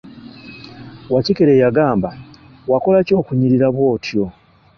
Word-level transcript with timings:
Wakikere 1.13 1.53
yagamba, 1.63 2.09
wakola 2.71 2.99
ki 3.07 3.13
okunyirira 3.19 3.67
bw'otyo? 3.75 4.23